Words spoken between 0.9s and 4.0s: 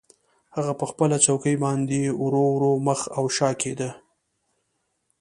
خپله څوکۍ باندې ورو ورو مخ او شا کیده